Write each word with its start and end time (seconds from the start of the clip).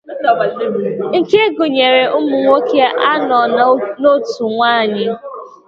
nke 1.17 1.41
gụnyere 1.55 2.03
ụmụnwoke 2.17 2.83
anọ 3.11 3.39
na 3.55 3.61
otu 4.13 4.45
nwaanyị. 4.53 5.05